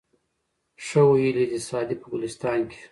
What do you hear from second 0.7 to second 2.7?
ښه ویلي دي سعدي په ګلستان